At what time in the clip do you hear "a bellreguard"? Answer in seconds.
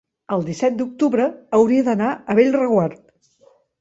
2.35-3.05